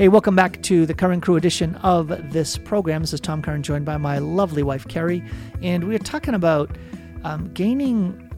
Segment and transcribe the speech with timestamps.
[0.00, 3.02] Hey, welcome back to the Curran Crew edition of this program.
[3.02, 5.22] This is Tom Curran, joined by my lovely wife, Kari.
[5.60, 6.74] And we are talking about
[7.22, 8.32] um, gaining,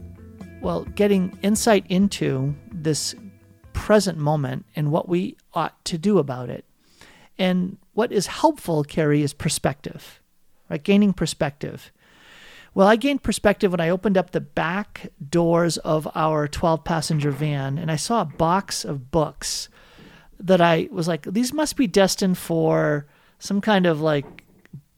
[0.61, 3.15] well, getting insight into this
[3.71, 6.65] present moment and what we ought to do about it.
[7.39, 10.19] And what is helpful, Kari, is perspective,
[10.69, 10.83] right?
[10.83, 11.93] Gaining perspective.
[12.73, 17.31] Well, I gained perspective when I opened up the back doors of our 12 passenger
[17.31, 19.69] van and I saw a box of books
[20.43, 23.05] that I was like, these must be destined for
[23.39, 24.43] some kind of like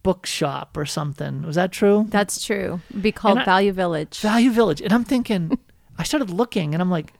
[0.03, 1.43] bookshop or something.
[1.43, 2.05] Was that true?
[2.09, 2.81] That's true.
[2.89, 4.19] It'd be called I- Value Village.
[4.19, 4.81] Value Village.
[4.81, 5.57] And I'm thinking,
[5.97, 7.13] I started looking and I'm like,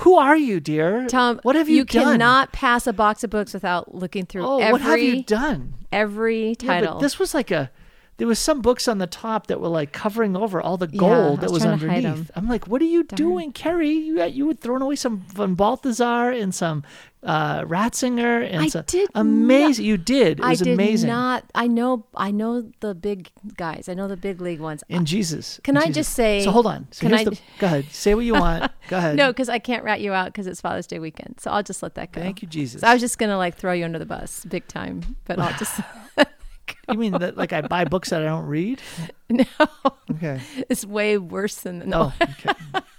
[0.00, 1.06] who are you, dear?
[1.08, 2.02] Tom, what have you, done?
[2.02, 5.22] You cannot pass a box of books without looking through Oh, every what have you
[5.22, 5.72] done?
[5.90, 6.94] every Yeah, title.
[6.94, 7.70] but this was like a.
[8.18, 11.40] There was some books on the top that were like covering over all the gold
[11.42, 12.30] that was was to hide underneath.
[12.34, 13.16] I'm like, what are you Darn.
[13.16, 13.90] doing, Kari?
[13.90, 16.82] You you had thrown away some von Balthasar and some
[17.22, 19.84] uh, Ratzinger and I some did not- amazing.
[19.84, 20.38] you did.
[20.38, 21.08] It was I did amazing.
[21.08, 21.44] not.
[21.54, 22.06] I know.
[22.14, 23.86] I know the big guys.
[23.88, 24.82] I know the big league ones.
[24.88, 25.60] And Jesus.
[25.62, 25.96] Can in I Jesus.
[26.06, 26.86] just say- So hold on.
[26.92, 27.38] So can I- the.
[27.58, 27.86] Go ahead.
[27.90, 28.72] Say what you want.
[28.88, 29.16] Go ahead.
[29.16, 31.34] no, because I can't rat you out because it's Father's Day weekend.
[31.40, 32.20] So I'll just let that go.
[32.22, 32.80] Thank you, Jesus.
[32.80, 35.16] So I was just gonna like throw you under the bus, big time.
[35.26, 35.80] But I'll just
[36.88, 38.80] you mean that like I buy books that I don't read?
[39.28, 39.44] no.
[40.12, 40.40] Okay.
[40.68, 42.12] It's way worse than the, no.
[42.20, 42.80] Oh, okay.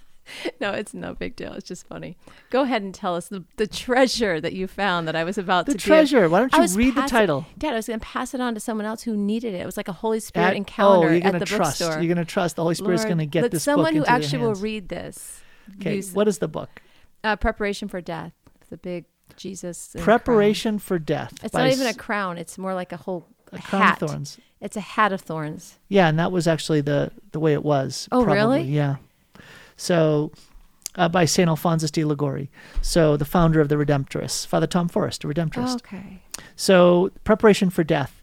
[0.59, 1.53] No, it's no big deal.
[1.53, 2.17] It's just funny.
[2.49, 5.67] Go ahead and tell us the, the treasure that you found that I was about
[5.67, 6.27] The to treasure.
[6.27, 7.45] Why don't you read the title?
[7.57, 9.61] Dad, I was going to pass it on to someone else who needed it.
[9.61, 11.79] It was like a Holy Spirit At- encounter oh, you're at gonna the trust.
[11.79, 12.01] bookstore.
[12.03, 14.55] You're gonna trust the Holy Spirit's gonna get let this someone book who actually will
[14.55, 15.39] read this.
[15.77, 16.01] Okay.
[16.01, 16.81] What is the book?
[17.23, 18.33] uh, preparation for death.
[18.69, 19.05] The big
[19.37, 21.33] Jesus Preparation for Death.
[21.43, 22.37] It's not even a crown.
[22.37, 24.01] It's more like a whole a crown hat.
[24.01, 24.37] of thorns.
[24.59, 25.77] It's a hat of thorns.
[25.87, 28.07] Yeah, and that was actually the the way it was.
[28.11, 28.35] Oh, probably.
[28.59, 28.63] really?
[28.63, 28.95] Yeah.
[29.75, 30.31] So,
[30.95, 32.49] uh, by Saint Alphonsus de Liguori,
[32.81, 35.75] so the founder of the Redemptorists, Father Tom Forrest, a Redemptorist.
[35.75, 36.21] okay.
[36.55, 38.13] So, preparation for death.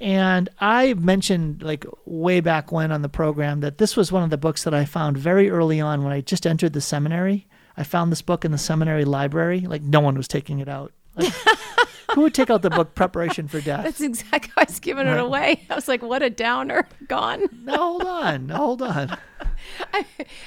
[0.00, 4.30] And I mentioned like way back when on the program that this was one of
[4.30, 7.46] the books that I found very early on when I just entered the seminary.
[7.76, 9.60] I found this book in the seminary library.
[9.60, 10.92] Like no one was taking it out.
[11.14, 11.32] Like,
[12.14, 13.84] who would take out the book Preparation for Death?
[13.84, 15.16] That's exactly how I was giving Right.
[15.16, 15.66] it away.
[15.70, 16.86] I was like, what a downer.
[17.08, 17.48] Gone.
[17.64, 19.16] no, hold on, hold on.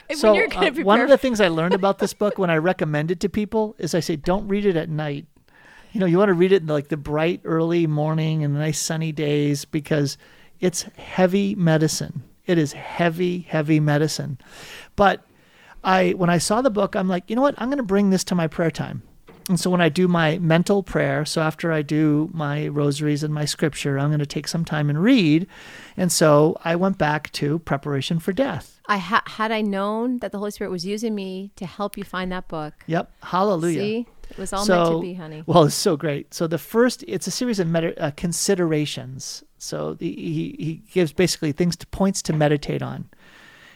[0.09, 2.37] If So when you're uh, to one of the things I learned about this book
[2.37, 5.25] when I recommend it to people is I say don't read it at night.
[5.91, 8.79] You know, you want to read it in like the bright early morning and nice
[8.79, 10.17] sunny days because
[10.59, 12.23] it's heavy medicine.
[12.45, 14.37] It is heavy, heavy medicine.
[14.95, 15.25] But
[15.83, 17.55] I when I saw the book, I'm like, you know what?
[17.57, 19.01] I'm going to bring this to my prayer time.
[19.49, 23.33] And so when I do my mental prayer, so after I do my rosaries and
[23.33, 25.47] my scripture, I'm going to take some time and read.
[25.95, 28.81] And so I went back to preparation for death.
[28.87, 32.03] I ha- had I known that the Holy Spirit was using me to help you
[32.03, 32.73] find that book.
[32.87, 33.11] Yep.
[33.23, 33.79] Hallelujah.
[33.79, 35.43] See, it was all so, meant to be, honey.
[35.45, 36.33] Well, it's so great.
[36.33, 39.43] So the first, it's a series of medi- uh, considerations.
[39.57, 43.09] So the, he he gives basically things to points to meditate on,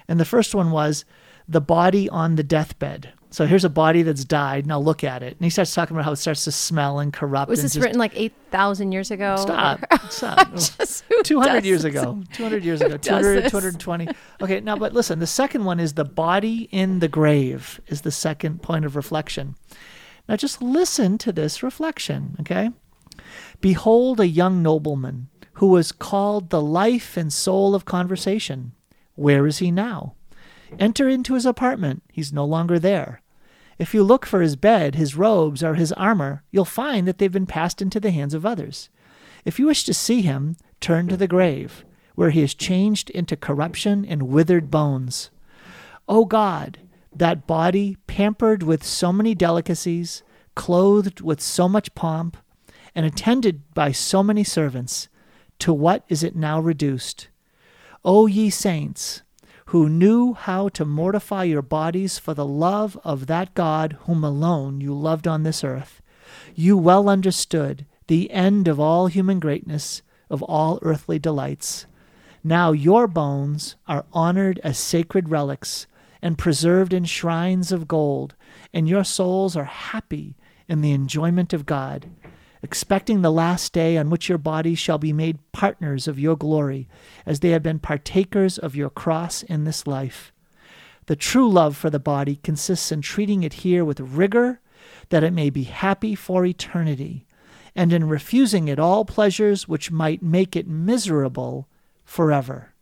[0.08, 1.06] and the first one was
[1.48, 3.14] the body on the deathbed.
[3.32, 4.68] So here's a body that's died.
[4.68, 7.14] Now look at it, and he starts talking about how it starts to smell and
[7.14, 7.50] corrupt.
[7.50, 9.38] Was and this just- written like eight thousand years ago?
[9.38, 9.80] Stop.
[10.10, 10.52] Stop.
[10.56, 11.96] Just 200 years this?
[11.96, 14.08] ago 200 years ago 200, 220.
[14.42, 18.12] okay now but listen the second one is the body in the grave is the
[18.12, 19.56] second point of reflection
[20.28, 22.72] now just listen to this reflection okay
[23.62, 28.74] behold a young nobleman who was called the life and soul of conversation
[29.16, 30.16] where is he now
[30.80, 33.22] enter into his apartment he's no longer there
[33.80, 37.32] if you look for his bed his robes or his armor you'll find that they've
[37.32, 38.90] been passed into the hands of others
[39.44, 41.84] if you wish to see him, turn to the grave,
[42.16, 45.32] where he is changed into corruption and withered bones.
[46.08, 46.80] O God,
[47.14, 50.24] that body, pampered with so many delicacies,
[50.56, 52.38] clothed with so much pomp,
[52.94, 55.08] and attended by so many servants,
[55.60, 57.30] to what is it now reduced?
[58.04, 59.22] O ye saints,
[59.72, 64.82] who knew how to mortify your bodies for the love of that God whom alone
[64.82, 66.02] you loved on this earth,
[66.54, 71.86] you well understood the end of all human greatness, of all earthly delights.
[72.44, 75.88] Now your bones are honored as sacred relics
[76.22, 78.36] and preserved in shrines of gold,
[78.74, 80.36] and your souls are happy
[80.68, 82.10] in the enjoyment of God,
[82.64, 86.88] expecting the last day on which your bodies shall be made partners of your glory,
[87.26, 90.32] as they have been partakers of your cross in this life.
[91.08, 94.60] The true love for the body consists in treating it here with rigor,
[95.10, 97.26] that it may be happy for eternity,
[97.76, 101.68] and in refusing it all pleasures which might make it miserable
[102.06, 102.74] forever.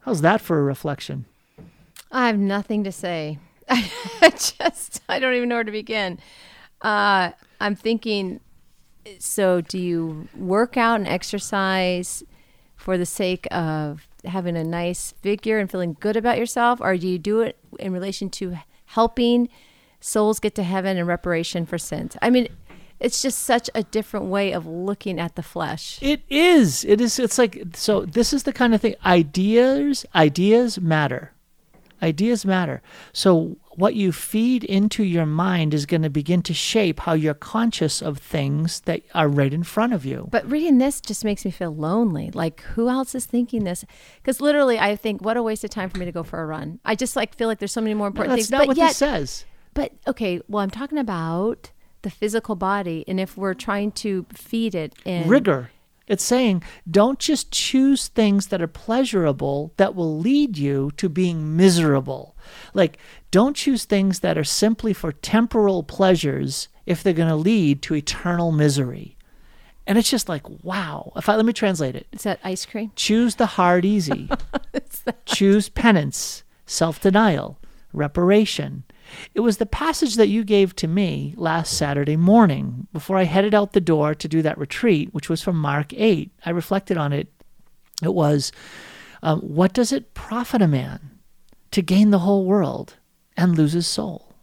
[0.00, 1.26] How's that for a reflection?
[2.10, 3.38] I have nothing to say.
[3.68, 6.18] I just, I don't even know where to begin.
[6.80, 8.40] Uh, I'm thinking.
[9.18, 12.22] So, do you work out and exercise
[12.76, 17.08] for the sake of having a nice figure and feeling good about yourself, or do
[17.08, 19.48] you do it in relation to helping
[20.00, 22.16] souls get to heaven and reparation for sins?
[22.22, 22.48] I mean,
[22.98, 25.98] it's just such a different way of looking at the flesh.
[26.02, 26.84] It is.
[26.84, 27.18] It is.
[27.18, 28.04] It's like so.
[28.04, 28.94] This is the kind of thing.
[29.04, 30.04] Ideas.
[30.14, 31.32] Ideas matter.
[32.02, 32.82] Ideas matter.
[33.12, 37.34] So what you feed into your mind is going to begin to shape how you're
[37.34, 40.28] conscious of things that are right in front of you.
[40.30, 42.30] But reading this just makes me feel lonely.
[42.32, 43.84] Like who else is thinking this?
[44.16, 46.46] Because literally, I think, what a waste of time for me to go for a
[46.46, 46.80] run.
[46.84, 48.50] I just like feel like there's so many more important No, that's things.
[48.52, 49.44] not but what yet, this says.
[49.74, 51.70] But okay, well, I'm talking about
[52.02, 55.70] the physical body, and if we're trying to feed it in rigor.
[56.10, 61.56] It's saying don't just choose things that are pleasurable that will lead you to being
[61.56, 62.36] miserable.
[62.74, 62.98] Like,
[63.30, 67.94] don't choose things that are simply for temporal pleasures if they're going to lead to
[67.94, 69.16] eternal misery.
[69.86, 71.12] And it's just like, wow.
[71.14, 72.08] If I let me translate it.
[72.10, 72.90] is that ice cream?
[72.96, 74.28] Choose the hard easy.
[75.26, 77.60] Choose penance, self denial,
[77.92, 78.82] reparation.
[79.34, 83.54] It was the passage that you gave to me last Saturday morning before I headed
[83.54, 86.30] out the door to do that retreat, which was from Mark 8.
[86.44, 87.28] I reflected on it.
[88.02, 88.52] It was,
[89.22, 91.18] um, What does it profit a man
[91.70, 92.96] to gain the whole world
[93.36, 94.34] and lose his soul?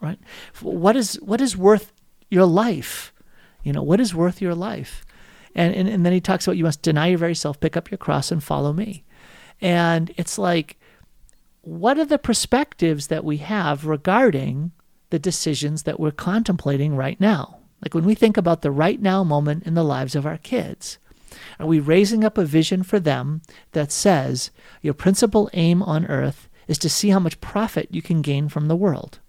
[0.00, 0.18] Right?
[0.60, 1.92] What is, what is worth
[2.28, 3.12] your life?
[3.62, 5.04] You know, what is worth your life?
[5.54, 7.90] And, and, and then he talks about you must deny your very self, pick up
[7.90, 9.04] your cross, and follow me.
[9.60, 10.76] And it's like,
[11.62, 14.72] what are the perspectives that we have regarding
[15.10, 17.58] the decisions that we're contemplating right now?
[17.82, 20.98] Like when we think about the right now moment in the lives of our kids,
[21.58, 23.42] are we raising up a vision for them
[23.72, 24.50] that says
[24.82, 28.68] your principal aim on earth is to see how much profit you can gain from
[28.68, 29.20] the world?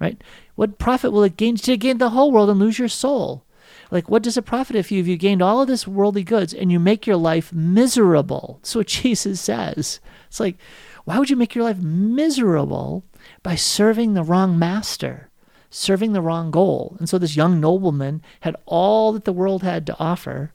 [0.00, 0.20] Right?
[0.54, 3.44] What profit will it gain to gain the whole world and lose your soul?
[3.90, 6.54] Like, what does it profit if you if you gained all of this worldly goods
[6.54, 8.58] and you make your life miserable?
[8.62, 10.00] That's what Jesus says.
[10.28, 10.56] It's like,
[11.04, 13.04] why would you make your life miserable
[13.42, 15.30] by serving the wrong master,
[15.70, 16.96] serving the wrong goal?
[16.98, 20.52] And so this young nobleman had all that the world had to offer,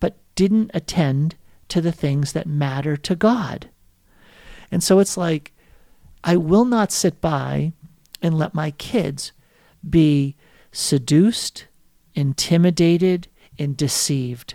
[0.00, 1.34] but didn't attend
[1.68, 3.68] to the things that matter to God.
[4.70, 5.52] And so it's like,
[6.22, 7.72] I will not sit by
[8.22, 9.32] and let my kids
[9.88, 10.36] be
[10.72, 11.66] seduced,
[12.14, 13.28] intimidated,
[13.58, 14.54] and deceived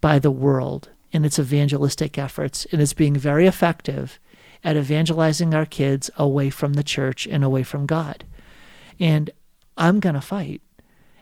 [0.00, 2.66] by the world in its evangelistic efforts.
[2.70, 4.20] And it's being very effective
[4.64, 8.24] at evangelizing our kids away from the church and away from God.
[8.98, 9.30] And
[9.76, 10.62] I'm going to fight.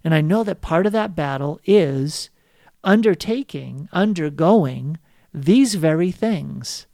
[0.02, 2.30] And I know that part of that battle is
[2.84, 4.98] undertaking, undergoing
[5.34, 6.86] these very things,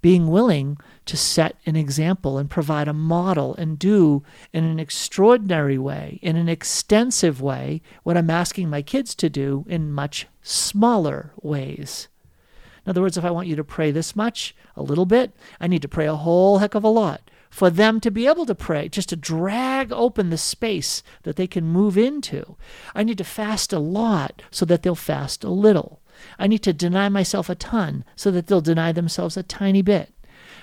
[0.00, 4.22] being willing to set an example and provide a model and do
[4.52, 9.64] in an extraordinary way, in an extensive way, what I'm asking my kids to do
[9.68, 12.08] in much smaller ways.
[12.84, 15.66] In other words, if I want you to pray this much, a little bit, I
[15.66, 18.54] need to pray a whole heck of a lot for them to be able to
[18.54, 22.56] pray, just to drag open the space that they can move into.
[22.94, 26.00] I need to fast a lot so that they'll fast a little.
[26.38, 30.14] I need to deny myself a ton so that they'll deny themselves a tiny bit.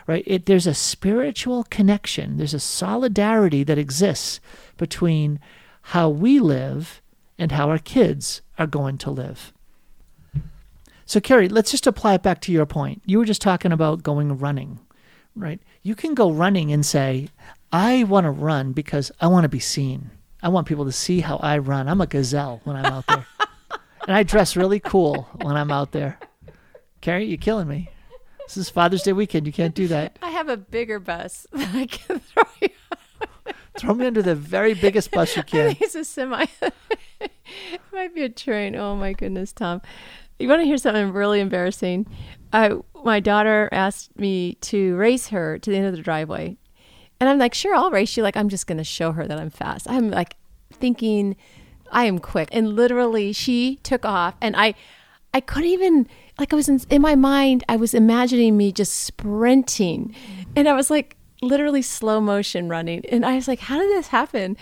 [0.07, 0.23] Right?
[0.25, 4.39] It, there's a spiritual connection, there's a solidarity that exists
[4.75, 5.39] between
[5.81, 7.03] how we live
[7.37, 9.53] and how our kids are going to live.
[11.09, 13.01] So, Kari, let's just apply it back to your point.
[13.03, 14.79] You were just talking about going running,
[15.35, 15.59] right?
[15.81, 17.29] You can go running and say,
[17.71, 20.11] I want to run because I want to be seen.
[20.43, 21.89] I want people to see how I run.
[21.89, 23.25] I'm a gazelle when I'm out there.
[24.07, 26.19] and I dress really cool when I'm out there.
[27.01, 27.89] Kari, you're killing me.
[28.45, 29.47] This is Father's Day weekend.
[29.47, 30.19] You can't do that.
[30.21, 32.69] I have a bigger bus that I can throw you.
[33.79, 35.67] Throw me under the very biggest bus you I can.
[35.69, 36.45] think it's a semi.
[37.19, 37.31] it
[37.91, 38.75] might be a train.
[38.75, 39.81] Oh my goodness, Tom.
[40.39, 42.07] You want to hear something really embarrassing?
[42.53, 42.71] I,
[43.03, 46.57] my daughter asked me to race her to the end of the driveway.
[47.19, 48.23] And I'm like, sure, I'll race you.
[48.23, 49.89] Like, I'm just going to show her that I'm fast.
[49.89, 50.37] I'm like
[50.71, 51.35] thinking
[51.91, 52.47] I am quick.
[52.53, 54.35] And literally, she took off.
[54.39, 54.75] And I,
[55.33, 56.07] I couldn't even,
[56.39, 60.15] like, I was in, in my mind, I was imagining me just sprinting.
[60.55, 63.05] And I was like, literally slow motion running.
[63.11, 64.55] And I was like, how did this happen?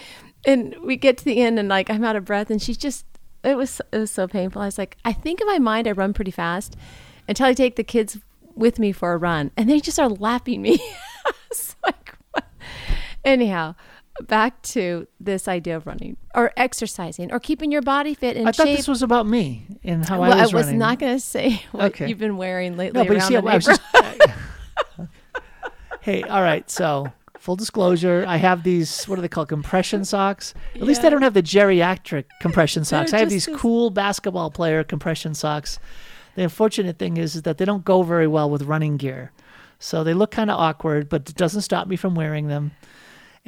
[0.45, 2.49] And we get to the end, and like, I'm out of breath.
[2.49, 3.05] And she's just,
[3.47, 4.61] it was it was so painful.
[4.61, 6.75] I was like, I think in my mind I run pretty fast
[7.27, 8.17] until I take the kids
[8.55, 10.79] with me for a run, and they just are lapping me.
[11.83, 12.43] Like, what?
[13.23, 13.75] anyhow,
[14.23, 18.51] back to this idea of running or exercising or keeping your body fit and I
[18.51, 20.79] thought this was about me and how well, I was I was running.
[20.79, 22.07] not going to say what Okay.
[22.09, 23.81] you've been wearing lately No, but you around see, the I was just.
[26.01, 26.69] hey, all right.
[26.69, 27.11] So
[27.47, 29.47] full disclosure, I have these, what are they called?
[29.47, 30.53] Compression socks.
[30.75, 33.13] At least I don't have the geriatric compression socks.
[33.13, 35.79] I have these as- cool basketball player compression socks.
[36.35, 39.31] The unfortunate thing is, is that they don't go very well with running gear.
[39.79, 42.71] So they look kind of awkward, but it doesn't stop me from wearing them.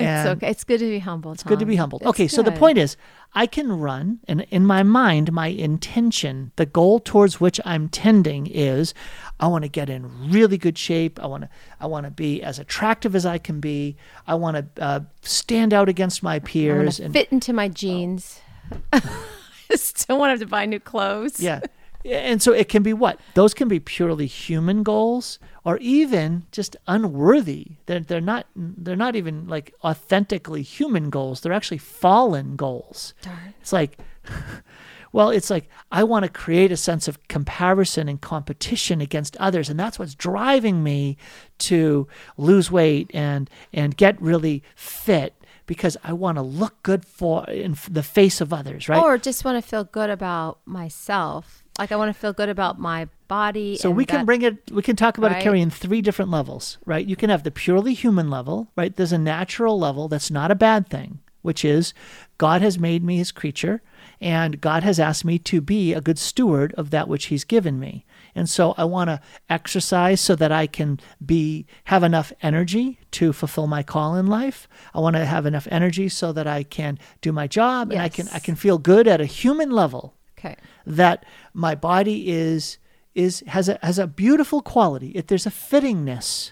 [0.02, 0.50] It's okay.
[0.50, 1.32] It's good to be humble.
[1.32, 1.76] It's good to be.
[1.76, 2.98] It's okay, so the point is,
[3.34, 8.48] I can run, and in my mind, my intention, the goal towards which I'm tending
[8.48, 8.94] is,
[9.40, 11.20] I want to get in really good shape.
[11.22, 13.98] I want to, I want to be as attractive as I can be.
[14.28, 17.54] I want to uh, stand out against my I want peers, to and fit into
[17.54, 18.42] my jeans.
[18.94, 21.40] I still want to have to buy new clothes.
[21.40, 21.62] yeah,
[22.06, 26.78] and so it can be what those can be purely human goals, or even just
[26.88, 27.78] unworthy.
[27.86, 31.42] They're they're not they're not even like authentically human goals.
[31.42, 33.14] They're actually fallen goals.
[33.22, 33.54] Darn.
[33.60, 33.98] It's like,
[35.12, 39.70] well, it's like I want to create a sense of comparison and competition against others,
[39.70, 41.18] and that's what's driving me
[41.60, 45.34] to lose weight and and get really fit
[45.70, 49.00] because I want to look good for in the face of others, right?
[49.00, 51.59] Or just want to feel good about myself.
[51.80, 53.78] Like I want to feel good about my body.
[53.78, 55.44] So we can bring it, we can talk about it, Right.
[55.44, 57.06] Kari, in three different levels, right?
[57.06, 58.94] You can have the purely human level, right?
[58.94, 61.94] There's a natural level that's not a bad thing, which is
[62.38, 63.82] God has made me his creature
[64.20, 67.80] and God has asked me to be a good steward of that which he's given
[67.80, 68.06] me.
[68.36, 73.32] And so I want to exercise so that I can be have enough energy to
[73.32, 74.68] fulfill my call in life.
[74.94, 78.10] I want to have enough energy so that I can do my job and I
[78.10, 80.56] can I can feel good at a human level Okay.
[80.90, 82.78] That my body is
[83.16, 85.10] is has a has a beautiful quality.
[85.10, 86.52] It, there's a fittingness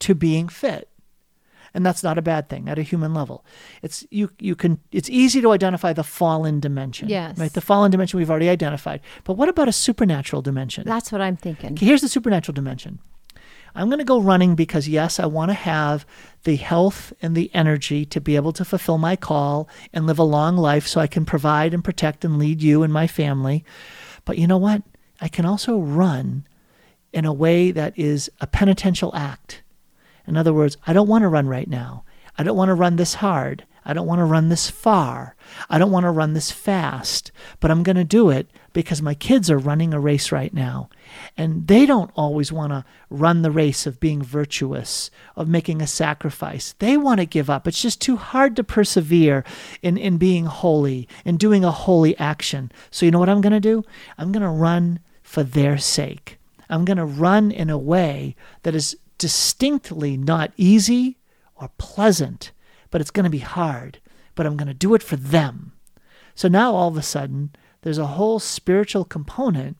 [0.00, 0.88] to being fit,
[1.74, 3.44] and that's not a bad thing at a human level.
[3.82, 7.08] It's you you can it's easy to identify the fallen dimension.
[7.08, 7.38] Yes.
[7.38, 7.52] right.
[7.52, 9.00] The fallen dimension we've already identified.
[9.24, 10.84] But what about a supernatural dimension?
[10.86, 11.76] That's what I'm thinking.
[11.76, 13.00] Here's the supernatural dimension.
[13.78, 16.04] I'm going to go running because, yes, I want to have
[16.42, 20.24] the health and the energy to be able to fulfill my call and live a
[20.24, 23.64] long life so I can provide and protect and lead you and my family.
[24.24, 24.82] But you know what?
[25.20, 26.44] I can also run
[27.12, 29.62] in a way that is a penitential act.
[30.26, 32.02] In other words, I don't want to run right now.
[32.36, 33.64] I don't want to run this hard.
[33.84, 35.36] I don't want to run this far.
[35.70, 37.30] I don't want to run this fast.
[37.60, 40.88] But I'm going to do it because my kids are running a race right now.
[41.36, 45.86] And they don't always want to run the race of being virtuous, of making a
[45.88, 46.76] sacrifice.
[46.78, 47.66] They want to give up.
[47.66, 49.42] It's just too hard to persevere
[49.82, 52.70] in, in being holy and doing a holy action.
[52.92, 53.82] So, you know what I'm going to do?
[54.16, 56.38] I'm going to run for their sake.
[56.70, 61.18] I'm going to run in a way that is distinctly not easy
[61.56, 62.52] or pleasant,
[62.92, 63.98] but it's going to be hard.
[64.36, 65.72] But I'm going to do it for them.
[66.36, 67.50] So now all of a sudden,
[67.82, 69.76] there's a whole spiritual component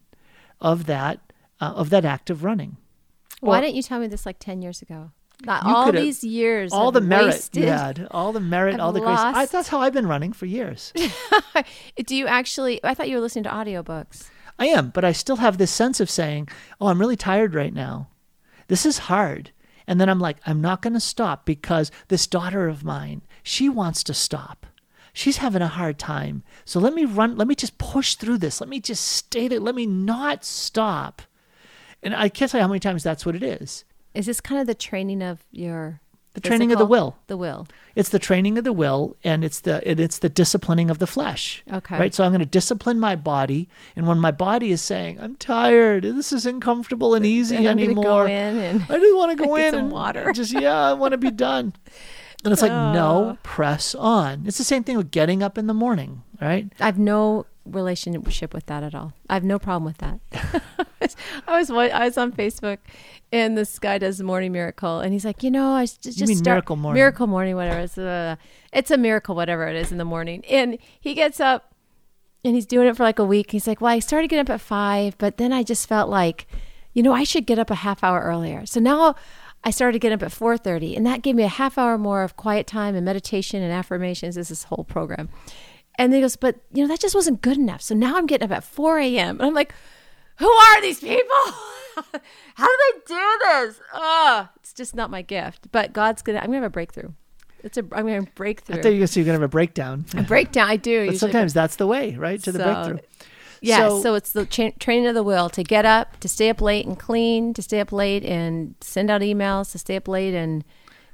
[0.61, 1.21] of that
[1.61, 2.77] uh, of that act of running.
[3.41, 5.11] Why Or- didn't you tell me this like 10 years ago?
[5.45, 6.73] Not all these years.
[6.73, 7.63] all the merit wasted.
[7.63, 9.19] you had, all the merit, I've all the grace.
[9.19, 10.93] I, that's how I've been running for years.
[12.07, 12.81] Do you actually?
[12.83, 14.29] I thought you were listening to audiobooks.
[14.59, 16.49] I am, but I still have this sense of saying,
[16.81, 18.09] "Oh, I'm really tired right now.
[18.67, 19.53] This is hard."
[19.87, 23.69] And then I'm like, "I'm not going to stop because this daughter of mine, she
[23.69, 24.67] wants to stop.
[25.13, 26.43] She's having a hard time.
[26.65, 28.61] So let me run, let me just push through this.
[28.61, 29.61] Let me just stay there.
[29.61, 31.23] Let me not stop."
[32.03, 33.85] And I can't tell you how many times that's what it is.
[34.15, 36.01] Is this kind of the training of your?
[36.35, 37.17] The training of the will.
[37.27, 37.67] The will.
[37.97, 41.07] It's the training of the will and it's the it, it's the disciplining of the
[41.07, 41.65] flesh.
[41.73, 41.99] Okay.
[41.99, 42.15] Right?
[42.15, 46.05] So I'm going to discipline my body and when my body is saying, "I'm tired.
[46.05, 49.57] This isn't comfortable and easy And anymore." go in and I just want to go
[49.57, 50.33] in and water.
[50.33, 51.73] Just yeah, I want to be done.
[52.45, 52.93] And it's like, Oh.
[52.93, 54.45] no, press on.
[54.47, 56.73] It's the same thing with getting up in the morning, right?
[56.79, 59.13] I have no relationship with that at all.
[59.29, 60.21] I have no problem with that.
[61.49, 62.79] I was I was on Facebook,
[63.33, 66.37] and this guy does the morning miracle, and he's like, you know, I just, mean
[66.37, 66.99] start- Miracle Morning?
[67.01, 67.81] miracle morning, whatever.
[67.81, 68.39] It's a,
[68.73, 71.75] it's a miracle, whatever it is in the morning, and he gets up,
[72.45, 73.51] and he's doing it for like a week.
[73.51, 76.47] He's like, well, I started getting up at five, but then I just felt like,
[76.95, 78.65] you know, I should get up a half hour earlier.
[78.67, 79.15] So now.
[79.65, 82.37] I started getting up at 4:30 and that gave me a half hour more of
[82.37, 84.35] quiet time and meditation and affirmations.
[84.37, 85.29] This is this whole program.
[85.97, 87.83] And then he goes, but you know, that just wasn't good enough.
[87.83, 89.39] So now I'm getting up at 4 a.m.
[89.41, 89.75] And I'm like,
[90.37, 91.25] who are these people?
[92.55, 93.81] How do they do this?
[93.93, 95.71] Ugh, it's just not my gift.
[95.73, 96.39] But God's gonna.
[96.39, 97.11] I'm gonna have a breakthrough.
[97.65, 97.81] It's a.
[97.81, 98.77] I'm gonna have a I breakthrough.
[98.79, 100.05] I thought you were to say you're to have a breakdown.
[100.17, 100.69] a breakdown.
[100.69, 101.07] I do.
[101.09, 102.41] But sometimes that's the way, right?
[102.45, 102.99] To the So- breakthrough.
[103.61, 103.89] Yeah.
[103.89, 106.61] So- So, it's the cha- training of the will to get up, to stay up
[106.61, 110.35] late and clean, to stay up late and send out emails, to stay up late
[110.35, 110.65] and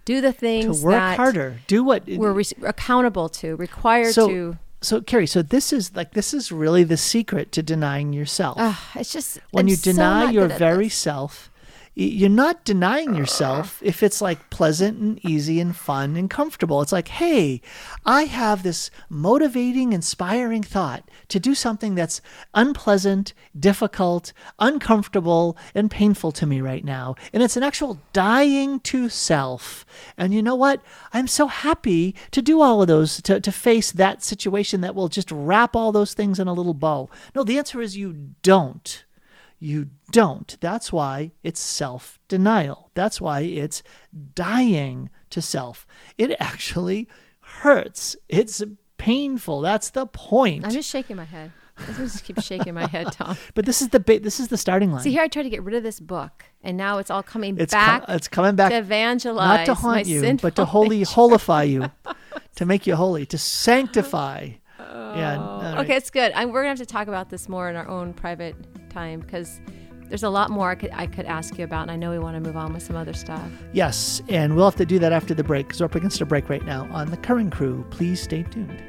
[0.05, 1.57] do the things To work that harder.
[1.67, 4.59] Do what we're re- accountable to, required so, to.
[4.83, 8.59] So, Kari, so this is like this is really the secret to denying yourself.
[8.61, 10.95] Ugh, it's just when I'm you so deny your very this.
[10.95, 11.51] self,
[11.95, 13.19] you're not denying uh.
[13.19, 16.83] yourself if it's like pleasant and easy and fun and comfortable.
[16.83, 17.61] It's like, hey,
[18.05, 22.21] I have this motivating, inspiring thought to do something that's
[22.53, 27.15] unpleasant, difficult, uncomfortable, and painful to me right now.
[27.33, 29.87] And it's an actual dying to self.
[30.17, 30.83] And you know what?
[31.13, 35.09] I'm so happy to do all of those, to, to face that situation that will
[35.09, 37.09] just wrap all those things in a little bow.
[37.35, 39.05] No, the answer is you don't.
[39.59, 40.57] You don't.
[40.61, 42.91] That's why it's self denial.
[42.95, 43.83] That's why it's
[44.35, 45.87] dying to self.
[46.19, 47.09] It actually
[47.41, 48.17] hurts.
[48.29, 48.63] It's
[48.99, 49.61] painful.
[49.61, 50.65] That's the point.
[50.65, 51.53] I'm just shaking my head.
[51.77, 53.37] I just keep shaking my head, Tom.
[53.55, 55.03] But this is the ba- this is the starting line.
[55.03, 57.57] See, here I tried to get rid of this book, and now it's all coming
[57.59, 58.07] it's back.
[58.07, 61.11] com- it's coming back to evangelize, not to haunt you, but to holy nature.
[61.11, 61.91] holify you,
[62.57, 64.51] to make you holy, to sanctify.
[64.79, 64.87] yeah.
[64.87, 64.93] Oh.
[64.93, 65.75] all right.
[65.79, 66.31] Oh, Okay, it's good.
[66.33, 68.55] I, we're gonna have to talk about this more in our own private
[68.95, 69.61] time because
[70.09, 72.19] there's a lot more I could I could ask you about, and I know we
[72.19, 73.51] want to move on with some other stuff.
[73.73, 76.27] Yes, and we'll have to do that after the break because we're up against a
[76.27, 77.85] break right now on the Curran Crew.
[77.91, 78.81] Please stay tuned.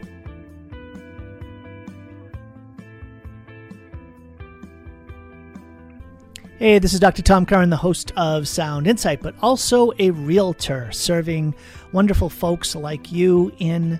[6.58, 7.22] Hey, this is Dr.
[7.22, 11.54] Tom Curran, the host of Sound Insight, but also a realtor serving
[11.92, 14.00] wonderful folks like you in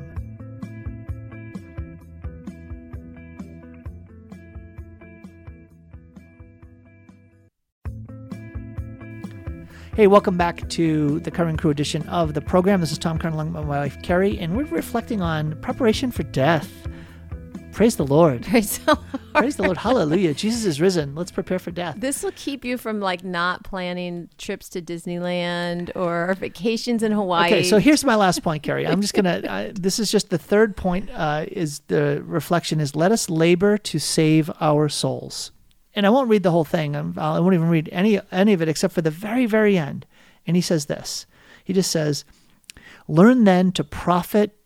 [9.93, 12.79] Hey, welcome back to the Curran Crew edition of the program.
[12.79, 16.23] This is Tom Curran along with my wife Kari, and we're reflecting on preparation for
[16.23, 16.87] death.
[17.73, 18.43] Praise the Lord.
[18.45, 19.21] Praise the Lord.
[19.33, 19.77] Praise the Lord.
[19.77, 20.33] Hallelujah.
[20.33, 21.13] Jesus is risen.
[21.13, 21.95] Let's prepare for death.
[21.97, 27.47] This will keep you from like not planning trips to Disneyland or vacations in Hawaii.
[27.47, 28.87] Okay, so here's my last point, Kari.
[28.87, 29.41] I'm just gonna.
[29.45, 31.09] Uh, this is just the third point.
[31.13, 35.51] Uh, is the reflection is let us labor to save our souls,
[35.95, 36.95] and I won't read the whole thing.
[36.95, 40.05] I'm, I won't even read any any of it except for the very very end.
[40.47, 41.25] And he says this.
[41.63, 42.25] He just says,
[43.07, 44.57] "Learn then to profit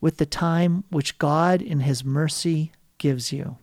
[0.00, 3.58] with the time which God in His mercy gives you.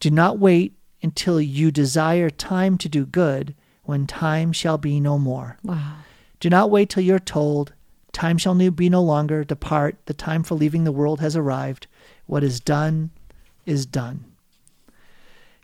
[0.00, 5.18] Do not wait until you desire time to do good, when time shall be no
[5.18, 5.96] more." wow.
[6.40, 7.72] Do not wait till you're told,
[8.12, 9.42] Time shall no- be no longer.
[9.42, 9.96] Depart.
[10.06, 11.86] The time for leaving the world has arrived.
[12.26, 13.10] What is done
[13.64, 14.24] is done.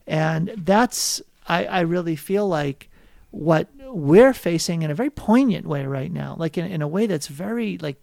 [0.09, 2.89] And that's, I, I really feel like
[3.31, 7.07] what we're facing in a very poignant way right now, like in, in a way
[7.07, 8.01] that's very like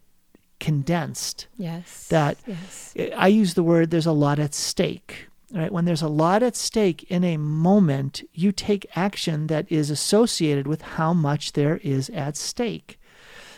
[0.60, 1.48] condensed.
[1.58, 2.08] Yes.
[2.10, 2.94] That Yes.
[3.16, 5.28] I use the word there's a lot at stake.
[5.54, 5.72] Right?
[5.72, 10.68] When there's a lot at stake in a moment, you take action that is associated
[10.68, 13.00] with how much there is at stake.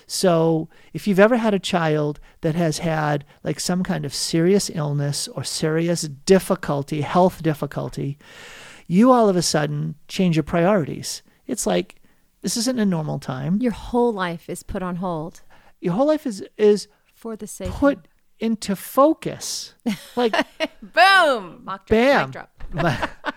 [0.09, 4.71] So, if you've ever had a child that has had like some kind of serious
[4.73, 8.17] illness or serious difficulty, health difficulty,
[8.87, 11.21] you all of a sudden change your priorities.
[11.45, 11.95] It's like
[12.41, 13.57] this isn't a normal time.
[13.61, 15.41] Your whole life is put on hold
[15.81, 17.71] Your whole life is is for the sake.
[17.71, 18.07] put
[18.39, 19.73] into focus.
[20.15, 20.33] Like
[20.81, 21.63] Boom.
[21.65, 23.09] Mock drop, Bam.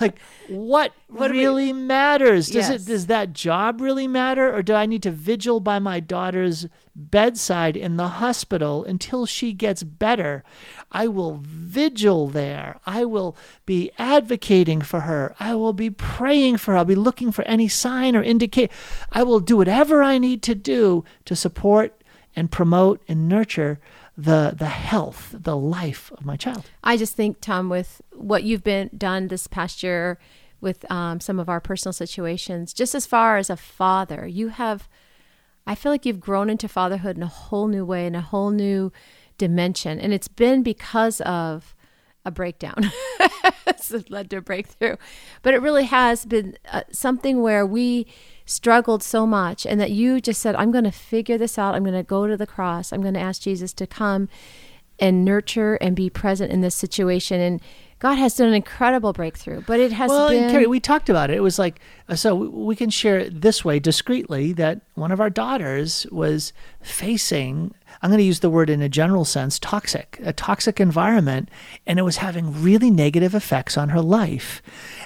[0.00, 0.18] mic drop.
[0.48, 2.82] But, like what, What do we- really matters does Yes.
[2.82, 6.66] it does that job really matter or do i need to vigil by my daughter's
[6.94, 10.42] bedside in the hospital until she gets better
[10.92, 16.72] i will vigil there i will be advocating for her i will be praying for
[16.72, 18.70] her i'll be looking for any sign or indicate
[19.12, 21.94] i will do whatever i need to do to support
[22.34, 23.78] and promote and nurture
[24.18, 28.64] the the health the life of my child I just think, Tom, with what you've
[28.64, 30.18] been done this past year
[30.60, 34.88] with um, some of our personal situations, just as far as a father, you have,
[35.66, 38.50] I feel like you've grown into fatherhood in a whole new way, in a whole
[38.50, 38.92] new
[39.36, 40.00] dimension.
[40.00, 41.74] And it's been because of
[42.24, 42.90] a breakdown.
[43.66, 44.96] it's led to a breakthrough.
[45.42, 48.06] But it really has been uh, something where we
[48.48, 51.74] struggled so much and that you just said, I'm going to figure this out.
[51.74, 52.92] I'm going to go to the cross.
[52.92, 54.28] I'm going to ask Jesus to come
[54.98, 57.40] and nurture and be present in this situation.
[57.40, 57.60] And
[57.98, 60.50] God has done an incredible breakthrough, but it has well, been.
[60.50, 61.36] Kari, we talked about it.
[61.36, 65.20] It was like uh, so we can share it this way discreetly that one of
[65.20, 67.74] our daughters was facing.
[68.00, 71.48] I'm going to use the word in a general sense, toxic, a toxic environment,
[71.86, 74.62] and it was having really negative effects on her life,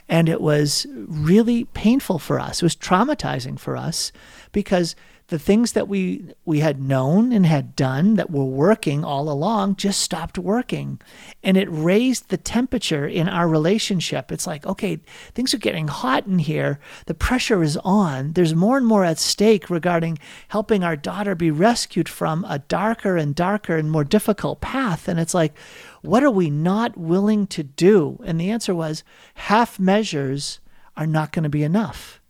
[0.09, 2.62] and it was really painful for us.
[2.62, 4.12] It was traumatizing for us
[4.52, 4.94] because
[5.32, 9.76] the things that we we had known and had done that were working all along
[9.76, 11.00] just stopped working.
[11.42, 14.30] And it raised the temperature in our relationship.
[14.30, 15.00] It's like okay
[15.32, 16.78] things are getting hot in here.
[17.06, 18.34] The pressure is on.
[18.34, 20.18] There's more and more at stake regarding
[20.48, 25.08] helping our daughter be rescued from a darker and darker and more difficult path.
[25.08, 25.56] And it's like
[26.02, 28.20] what are we not willing to do?
[28.26, 29.02] And the answer was
[29.34, 30.60] half measures
[30.94, 32.20] are not going to be enough.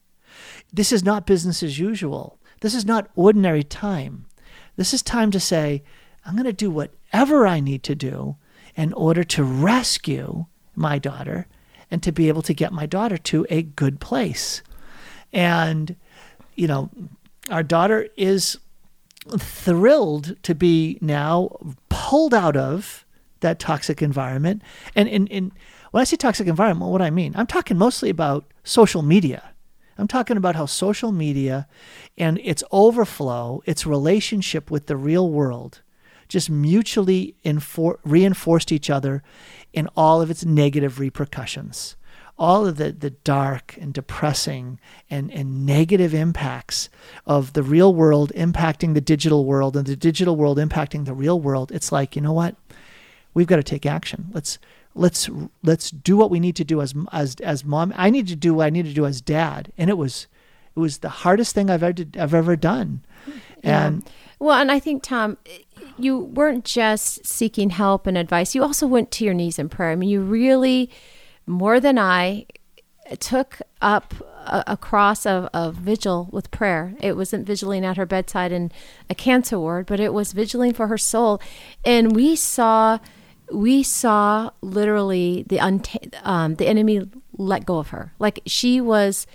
[0.72, 4.24] This is not business as usual this is not ordinary time.
[4.76, 5.82] This is time to say,
[6.24, 8.36] I'm going to do whatever I need to do
[8.74, 11.46] in order to rescue my daughter
[11.90, 14.62] and to be able to get my daughter to a good place.
[15.32, 15.96] And,
[16.54, 16.88] you know,
[17.50, 18.56] our daughter is
[19.38, 21.56] thrilled to be now
[21.90, 23.04] pulled out of
[23.40, 24.62] that toxic environment.
[24.94, 25.08] And
[25.90, 29.51] when I say toxic environment, what I mean, I'm talking mostly about social media.
[30.02, 31.68] I'm talking about how social media
[32.18, 35.80] and its overflow, its relationship with the real world,
[36.26, 39.22] just mutually infor- reinforced each other
[39.72, 41.94] in all of its negative repercussions.
[42.36, 46.88] All of the, the dark and depressing and, and negative impacts
[47.24, 51.38] of the real world impacting the digital world and the digital world impacting the real
[51.38, 51.70] world.
[51.70, 52.56] It's like, you know what?
[53.34, 54.30] We've got to take action.
[54.32, 54.58] Let's
[54.94, 55.28] let's
[55.62, 57.92] let's do what we need to do as as as mom.
[57.96, 60.26] I need to do what I need to do as dad, and it was
[60.74, 63.02] it was the hardest thing I've ever I've ever done.
[63.62, 63.86] Yeah.
[63.86, 65.38] And well, and I think Tom,
[65.98, 68.54] you weren't just seeking help and advice.
[68.54, 69.92] You also went to your knees in prayer.
[69.92, 70.90] I mean, you really
[71.46, 72.46] more than I
[73.18, 74.14] took up
[74.46, 76.94] a, a cross of, of vigil with prayer.
[77.00, 78.72] It wasn't vigiling at her bedside in
[79.10, 81.40] a cancer ward, but it was vigiling for her soul.
[81.84, 82.98] And we saw
[83.52, 88.12] we saw literally the um, the enemy let go of her.
[88.18, 89.26] Like she was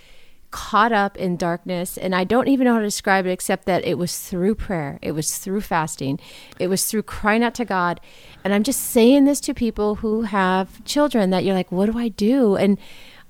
[0.50, 3.84] caught up in darkness and I don't even know how to describe it except that
[3.84, 4.98] it was through prayer.
[5.02, 6.18] It was through fasting.
[6.58, 8.00] It was through crying out to God.
[8.42, 11.98] And I'm just saying this to people who have children that you're like, "What do
[11.98, 12.78] I do?" And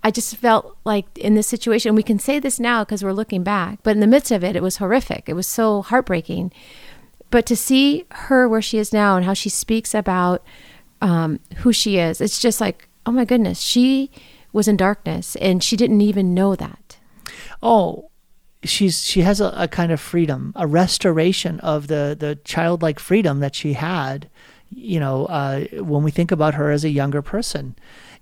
[0.02, 3.42] I just felt like in this situation, we can say this now because we're looking
[3.42, 5.24] back, but in the midst of it, it was horrific.
[5.26, 6.52] It was so heartbreaking.
[7.30, 10.42] But to see her where she is now and how she speaks about
[11.00, 12.20] um, who she is.
[12.20, 14.10] It's just like, oh my goodness, she
[14.52, 16.98] was in darkness and she didn't even know that.
[17.62, 18.10] Oh,
[18.64, 23.40] she's she has a, a kind of freedom, a restoration of the the childlike freedom
[23.40, 24.28] that she had.
[24.70, 27.74] You know, uh, when we think about her as a younger person,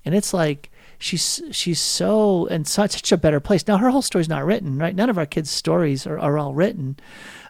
[0.04, 3.78] and it's like she's she's so in such, a better place now.
[3.78, 4.94] Her whole story's not written, right?
[4.94, 6.96] None of our kids' stories are, are all written,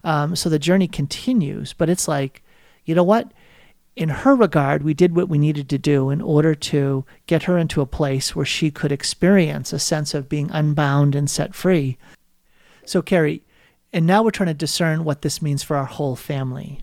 [0.03, 1.73] um, so the journey continues.
[1.73, 2.43] But it's like,
[2.85, 3.33] you know what?
[3.97, 7.57] In her regard, we did what we needed to do in order to get her
[7.57, 11.97] into a place where she could experience a sense of being unbound and set free.
[12.85, 13.43] So, Kari,
[13.95, 16.81] and now we're trying to discern what this means for our whole family.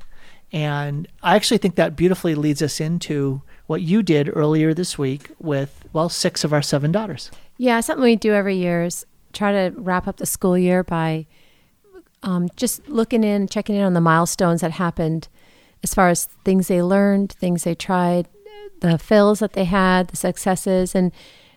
[0.52, 5.30] And I actually think that beautifully leads us into what you did earlier this week
[5.40, 7.30] with, well, six of our seven daughters.
[7.58, 11.28] Yeah, something we do every year is try to wrap up the school year by
[12.24, 15.28] um, just looking in, checking in on the milestones that happened
[15.84, 18.28] as far as things they learned, things they tried,
[18.80, 21.12] the fails that they had, the successes, and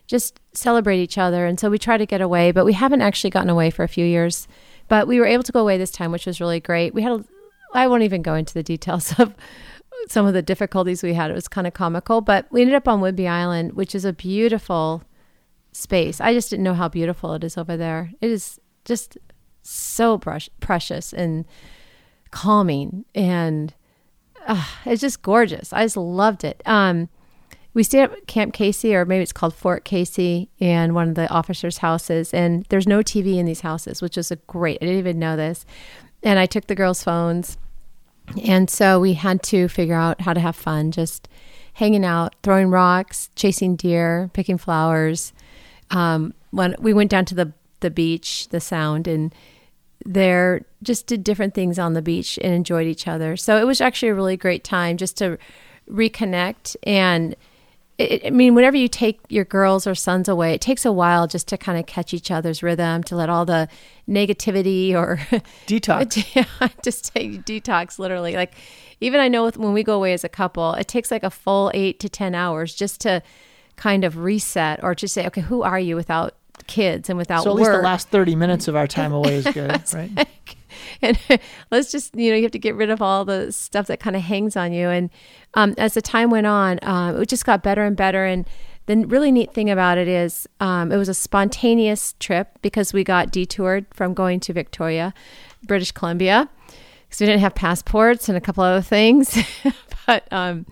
[0.06, 1.46] just celebrate each other.
[1.46, 3.88] And so we try to get away, but we haven't actually gotten away for a
[3.88, 4.46] few years.
[4.88, 6.94] But we were able to go away this time, which was really great.
[6.94, 7.24] We had, a,
[7.72, 9.34] I won't even go into the details of
[10.08, 11.30] some of the difficulties we had.
[11.30, 14.12] It was kind of comical, but we ended up on Whidbey Island, which is a
[14.12, 15.02] beautiful
[15.72, 16.20] space.
[16.20, 18.12] I just didn't know how beautiful it is over there.
[18.20, 19.18] It is just
[19.62, 21.44] so brush, precious and
[22.30, 23.74] calming and
[24.46, 25.72] uh, it's just gorgeous.
[25.72, 26.62] I just loved it.
[26.64, 27.08] Um,
[27.74, 31.28] we stayed at Camp Casey, or maybe it's called Fort Casey, and one of the
[31.28, 32.32] officers' houses.
[32.32, 34.78] And there's no TV in these houses, which is a great.
[34.80, 35.66] I didn't even know this.
[36.22, 37.58] And I took the girls' phones,
[38.42, 41.28] and so we had to figure out how to have fun, just
[41.74, 45.32] hanging out, throwing rocks, chasing deer, picking flowers.
[45.90, 49.34] Um, when we went down to the the beach, the Sound, and
[50.06, 53.36] there just did different things on the beach and enjoyed each other.
[53.36, 55.38] So it was actually a really great time just to
[55.90, 56.76] reconnect.
[56.84, 57.34] And
[57.98, 61.26] it, I mean, whenever you take your girls or sons away, it takes a while
[61.26, 63.68] just to kind of catch each other's rhythm, to let all the
[64.08, 65.16] negativity or
[65.66, 66.14] detox,
[66.84, 68.34] just take detox literally.
[68.34, 68.54] Like,
[69.00, 71.70] even I know when we go away as a couple, it takes like a full
[71.74, 73.22] eight to 10 hours just to
[73.76, 76.34] kind of reset or to say, okay, who are you without
[76.66, 77.44] kids and without work.
[77.44, 77.60] so at work.
[77.60, 80.28] least the last 30 minutes of our time away is good right
[81.02, 81.18] and
[81.70, 84.16] let's just you know you have to get rid of all the stuff that kind
[84.16, 85.10] of hangs on you and
[85.54, 88.48] um, as the time went on um, it just got better and better and
[88.86, 93.02] the really neat thing about it is um, it was a spontaneous trip because we
[93.02, 95.12] got detoured from going to victoria
[95.66, 96.48] British Columbia
[97.06, 99.38] because we didn't have passports and a couple other things.
[100.06, 100.66] but um,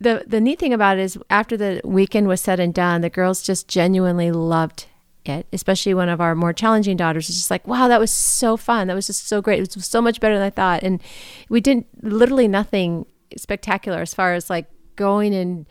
[0.00, 3.10] the the neat thing about it is after the weekend was said and done, the
[3.10, 4.86] girls just genuinely loved
[5.28, 5.46] it.
[5.52, 8.86] Especially one of our more challenging daughters is just like, "Wow, that was so fun!
[8.88, 9.60] That was just so great!
[9.60, 11.00] It was so much better than I thought." And
[11.48, 13.06] we did literally nothing
[13.36, 15.66] spectacular as far as like going and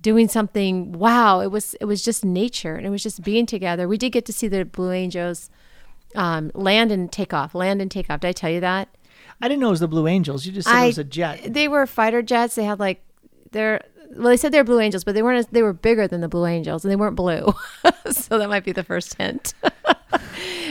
[0.00, 3.86] doing something wow it was it was just nature and it was just being together
[3.86, 5.48] we did get to see the blue angels
[6.16, 8.88] um, land and take off land and take off did i tell you that
[9.40, 10.46] I didn't know it was the Blue Angels.
[10.46, 11.40] You just said I- it was a jet.
[11.52, 13.02] they were fighter jets they had like
[13.50, 13.80] they're
[14.16, 16.28] well they said they're blue angels but they weren't as, they were bigger than the
[16.28, 17.54] blue angels and they weren't blue.
[18.10, 19.54] So that might be the first hint.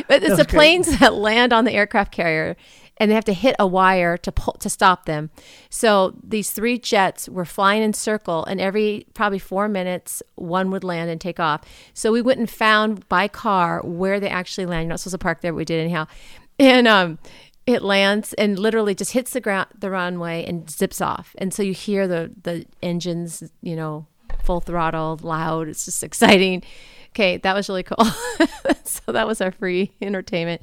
[0.07, 0.49] But it's the great.
[0.49, 2.55] planes that land on the aircraft carrier
[2.97, 5.29] and they have to hit a wire to pull to stop them.
[5.69, 10.83] So these three jets were flying in circle and every probably four minutes one would
[10.83, 11.61] land and take off.
[11.93, 14.83] So we went and found by car where they actually land.
[14.83, 16.07] You're not supposed to park there but we did anyhow.
[16.59, 17.17] And um
[17.65, 21.35] it lands and literally just hits the ground the runway and zips off.
[21.37, 24.07] And so you hear the the engines you know
[24.43, 25.67] full throttle loud.
[25.67, 26.63] It's just exciting.
[27.09, 28.05] Okay that was really cool.
[28.91, 30.61] So that was our free entertainment.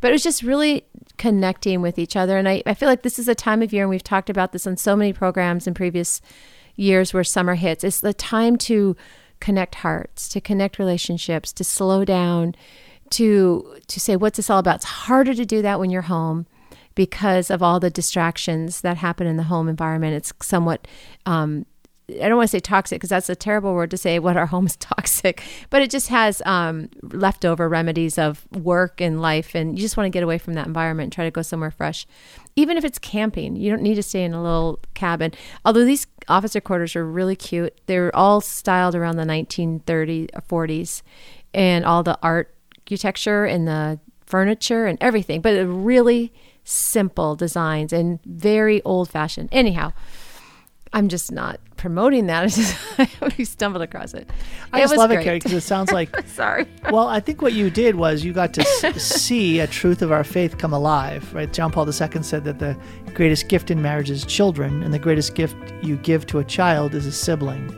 [0.00, 0.84] But it was just really
[1.16, 2.36] connecting with each other.
[2.36, 4.52] And I, I feel like this is a time of year and we've talked about
[4.52, 6.20] this on so many programs in previous
[6.76, 8.96] years where summer hits it's the time to
[9.38, 12.54] connect hearts to connect relationships to slow down
[13.10, 16.46] to to say what's this all about it's harder to do that when you're home
[16.94, 20.86] because of all the distractions that happen in the home environment it's somewhat
[21.26, 21.66] um,
[22.20, 24.46] I don't want to say toxic because that's a terrible word to say what our
[24.54, 29.78] home is toxic, but it just has um, leftover remedies of work and life, and
[29.78, 32.06] you just want to get away from that environment and try to go somewhere fresh.
[32.56, 35.32] Even if it's camping, you don't need to stay in a little cabin.
[35.64, 41.02] Although these officer quarters are really cute, they're all styled around the 1930s, or 40s,
[41.54, 42.18] and all the
[42.90, 46.32] architecture and the furniture and everything, but really
[46.64, 49.48] simple designs and very old fashioned.
[49.52, 49.92] Anyhow.
[50.92, 52.42] I'm just not promoting that.
[52.42, 54.28] I just we stumbled across it.
[54.72, 55.22] I it just love it.
[55.22, 56.26] Kari, because it sounds like.
[56.26, 56.66] Sorry.
[56.90, 60.10] well, I think what you did was you got to s- see a truth of
[60.10, 61.52] our faith come alive, right?
[61.52, 62.76] John Paul II said that the
[63.14, 66.92] greatest gift in marriage is children, and the greatest gift you give to a child
[66.96, 67.72] is a sibling.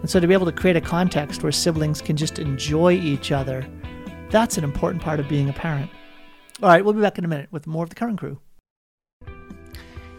[0.00, 3.30] And so to be able to create a context where siblings can just enjoy each
[3.30, 3.64] other,
[4.36, 5.90] that's an important part of being a parent.
[6.62, 8.38] All right, we'll be back in a minute with more of the Curran Crew.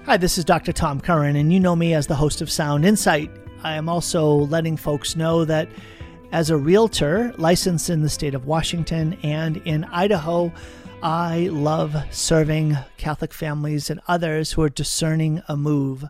[0.05, 0.73] Hi, this is Dr.
[0.73, 3.29] Tom Curran, and you know me as the host of Sound Insight.
[3.61, 5.69] I am also letting folks know that
[6.31, 10.51] as a realtor licensed in the state of Washington and in Idaho,
[11.03, 16.05] I love serving Catholic families and others who are discerning a move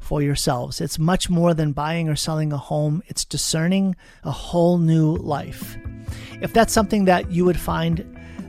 [0.00, 0.80] for yourselves.
[0.80, 3.94] It's much more than buying or selling a home, it's discerning
[4.24, 5.76] a whole new life.
[6.42, 8.00] If that's something that you would find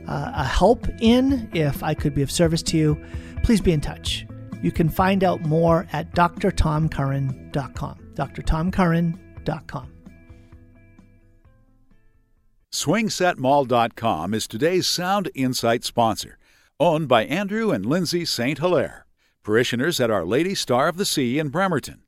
[0.08, 3.02] uh, a help in, if I could be of service to you,
[3.42, 4.26] please be in touch.
[4.62, 7.98] You can find out more at drtomcurran.com.
[8.14, 9.90] drtomcurran.com.
[12.72, 16.38] SwingSetMall.com is today's Sound Insight sponsor,
[16.80, 18.58] owned by Andrew and Lindsay St.
[18.58, 19.06] Hilaire,
[19.44, 22.02] parishioners at Our Lady Star of the Sea in Bremerton.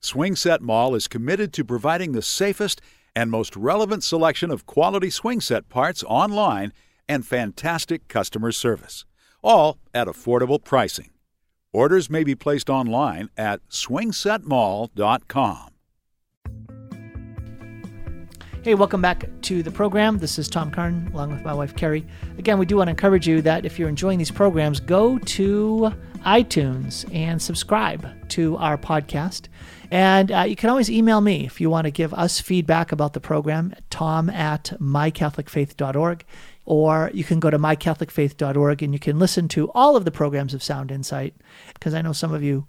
[0.00, 2.80] Swingset Mall is committed to providing the safest
[3.16, 6.72] and most relevant selection of quality swing set parts online
[7.08, 9.04] and fantastic customer service,
[9.42, 11.10] all at affordable pricing.
[11.72, 15.70] Orders may be placed online at swingsetmall.com.
[18.66, 20.18] Hey, welcome back to the program.
[20.18, 22.04] This is Tom Curran along with my wife Kari.
[22.36, 25.92] Again, we do want to encourage you that if you're enjoying these programs, go to
[26.22, 29.46] iTunes and subscribe to our podcast.
[29.92, 33.12] And uh, you can always email me if you want to give us feedback about
[33.12, 36.24] the program, tom at mycatholicfaith.org.
[36.64, 40.54] Or you can go to mycatholicfaith.org and you can listen to all of the programs
[40.54, 41.36] of Sound Insight.
[41.72, 42.66] Because I know some of you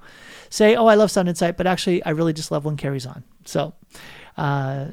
[0.51, 3.23] say, oh, I love Sound Insight, but actually, I really just love when Kari's on.
[3.45, 3.73] So,
[4.37, 4.89] uh,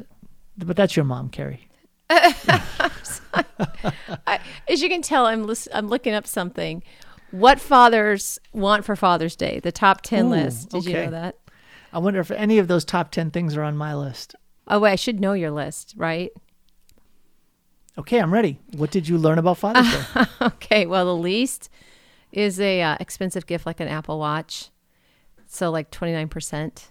[0.59, 1.69] but that's your mom, Kari.
[2.11, 2.91] I,
[4.69, 6.83] as you can tell, I'm lis- I'm looking up something.
[7.31, 9.61] What fathers want for Father's Day?
[9.61, 10.71] The top ten Ooh, list.
[10.71, 11.37] Did you know that?
[11.95, 14.35] I wonder if any of those top 10 things are on my list.
[14.67, 16.33] Oh wait, I should know your list, right?
[17.97, 18.59] Okay, I'm ready.
[18.77, 20.25] What did you learn about Father's Day?
[20.43, 20.87] okay.
[20.87, 21.71] Well, the least
[22.33, 24.71] is a uh, expensive gift like an Apple Watch.
[25.47, 26.91] So like twenty nine percent.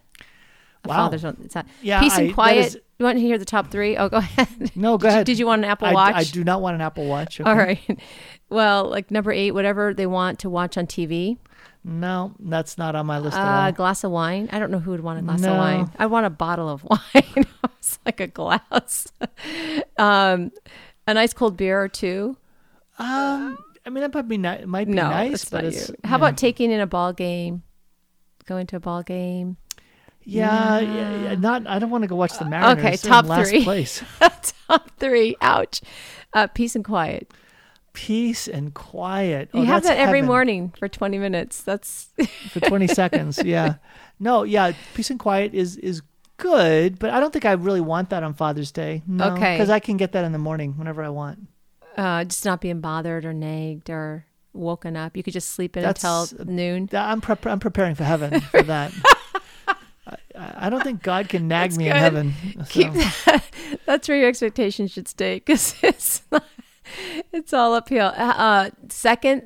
[0.86, 1.10] Wow.
[1.10, 1.68] Fathers it's not.
[1.82, 2.86] Yeah, Peace and that quiet.
[3.04, 3.98] You want to hear the top three?
[3.98, 4.72] Oh, go ahead.
[4.76, 5.26] No, go Did you- ahead.
[5.26, 6.16] Did you want an Apple I, Watch?
[6.16, 7.40] I do not want an Apple Watch.
[7.40, 7.50] okay?
[7.50, 7.80] All right.
[8.50, 11.38] Well, like number eight, whatever they want to watch on TV.
[11.84, 13.72] No, that's not on my list A at all.
[13.72, 14.48] glass of wine.
[14.52, 15.54] I don't know who would want a glass No.
[15.54, 15.92] of wine.
[15.98, 17.46] I want a bottle of wine.
[17.80, 19.08] it's like a glass.
[19.98, 20.52] um,
[21.08, 22.38] a nice cold beer or two.
[23.00, 25.72] Um, I mean, that might be ni- might be no, nice, but you.
[25.72, 26.08] yeah.
[26.08, 27.64] How about taking in a ball game?
[28.46, 29.58] Going to a ball game.
[30.26, 31.68] Yeah, yeah, yeah, not.
[31.68, 32.84] I don't want to go watch the Mariners.
[32.86, 33.64] okay, top last three.
[33.64, 34.04] place.
[34.70, 35.36] Top three.
[35.42, 35.82] Ouch.
[36.34, 37.32] Uh, peace and quiet.
[37.94, 39.50] Peace and quiet.
[39.54, 41.62] Oh, You have that every heaven morning for 20 minutes.
[41.62, 42.08] That's
[42.50, 43.40] for twenty seconds.
[43.44, 43.76] Yeah,
[44.20, 46.02] no, yeah, peace and quiet is is
[46.38, 49.04] good, but I don't think I really want that on Father's Day.
[49.06, 49.56] No, Okay.
[49.56, 51.48] because I can get that in the morning whenever I want.
[51.96, 55.16] uh, just not being bothered or nagged or woken up.
[55.16, 56.90] You could just sleep in That's- until noon.
[56.94, 58.92] I'm prep I'm preparing for heaven for that.
[60.38, 62.00] I, don't think God can nag That's me in good.
[62.00, 62.34] heaven.
[62.70, 63.44] Keep that.
[63.86, 66.44] That's where your expectations should stay because it's not,
[67.32, 68.08] it's all uphill.
[68.16, 69.44] Uh, Uh, second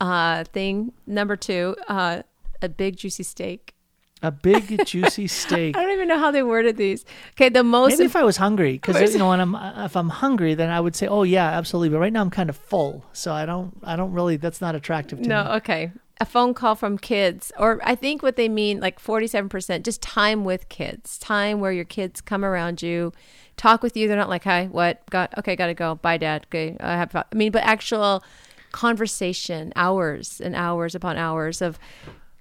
[0.00, 2.22] uh, thing, number two, uh,
[2.62, 3.74] a big juicy steak.
[4.20, 5.76] A big juicy steak.
[5.78, 7.04] I don't even know how they worded these.
[7.34, 9.54] Okay, the most Maybe if I was hungry, because you know, when I'm
[9.84, 12.50] if I'm hungry, then I would say, "Oh yeah, absolutely." But right now, I'm kind
[12.50, 14.36] of full, so I don't I don't really.
[14.36, 15.48] That's not attractive to No, me.
[15.50, 15.92] No, okay.
[16.20, 20.44] A phone call from kids, or I think what they mean, like 47%, just time
[20.44, 23.12] with kids, time where your kids come around you,
[23.56, 24.08] talk with you.
[24.08, 25.08] They're not like, hi, what?
[25.10, 25.94] Got, okay, gotta go.
[25.94, 26.46] Bye, dad.
[26.48, 28.24] Okay, I have, I mean, but actual
[28.72, 31.78] conversation, hours and hours upon hours of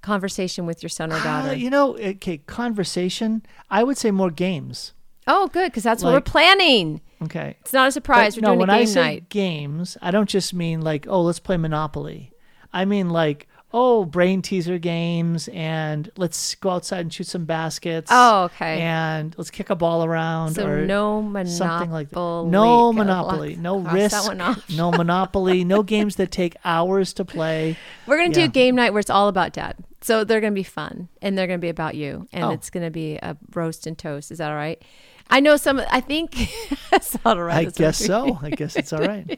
[0.01, 1.55] conversation with your son or Uh, daughter.
[1.55, 3.43] you know, okay, conversation.
[3.69, 4.93] I would say more games.
[5.29, 7.01] oh, good, because that's what we're planning.
[7.21, 7.57] Okay.
[7.59, 8.35] It's not a surprise.
[8.35, 9.29] But we're doing when a game I say night.
[9.29, 12.31] games, I don't just mean like, oh, let's play Monopoly.
[12.71, 18.09] I mean like, oh, brain teaser games, and let's go outside and shoot some baskets.
[18.11, 18.81] Oh, okay.
[18.81, 20.55] And let's kick a ball around.
[20.55, 21.51] So or no monopoly.
[21.55, 22.15] something like that.
[22.15, 24.69] No monopoly, no risk, That one off.
[24.69, 27.77] no monopoly, no games that take hours to play.
[28.07, 28.47] We're gonna Yeah.
[28.47, 29.75] do game night where it's all about dad.
[30.01, 32.49] So they're gonna be fun and they're gonna be about you, and Oh.
[32.51, 34.31] it's gonna be a roast and toast.
[34.31, 34.81] Is that all right?
[35.29, 35.81] I know some.
[35.91, 36.37] I think
[36.89, 37.67] that's all right.
[37.67, 38.39] I guess so.
[38.41, 39.37] I guess it's all right.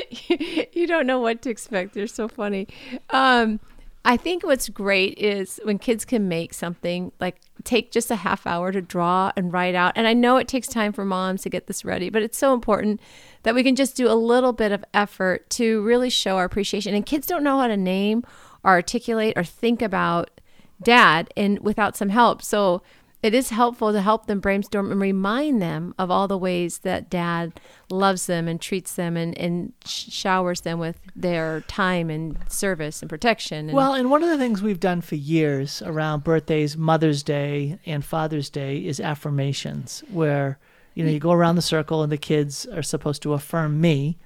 [0.72, 1.94] you don't know what to expect.
[1.94, 2.68] They're so funny.
[3.10, 3.60] Um,
[4.04, 8.46] I think what's great is when kids can make something like take just a half
[8.48, 9.92] hour to draw and write out.
[9.94, 12.52] And I know it takes time for moms to get this ready, but it's so
[12.52, 13.00] important
[13.44, 16.94] that we can just do a little bit of effort to really show our appreciation.
[16.94, 18.24] And kids don't know how to name
[18.64, 20.40] or articulate or think about
[20.82, 22.42] dad and without some help.
[22.42, 22.82] So
[23.22, 27.08] it is helpful to help them brainstorm and remind them of all the ways that
[27.08, 33.00] dad loves them and treats them and, and showers them with their time and service
[33.00, 33.68] and protection.
[33.68, 37.78] And, Well, and one of the things we've done for years around birthdays, Mother's Day,
[37.86, 40.58] and Father's Day is affirmations, where
[40.94, 44.18] you know you go around the circle and the kids are supposed to affirm me,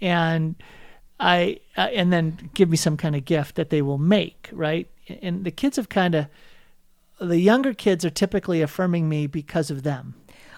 [0.00, 0.54] and
[1.20, 4.88] I uh, and then give me some kind of gift that they will make, right?
[5.20, 6.26] And the kids have kind of
[7.20, 10.14] the younger kids are typically affirming me because of them.